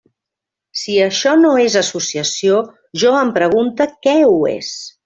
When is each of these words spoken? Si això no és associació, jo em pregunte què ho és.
Si 0.83 0.95
això 1.07 1.35
no 1.43 1.51
és 1.65 1.77
associació, 1.83 2.65
jo 3.05 3.15
em 3.23 3.33
pregunte 3.39 3.93
què 4.07 4.21
ho 4.35 4.37
és. 4.59 4.79